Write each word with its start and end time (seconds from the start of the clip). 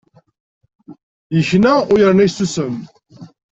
Yekna 1.35 1.73
u 1.91 1.95
yerna 2.01 2.23
yessusem. 2.25 2.73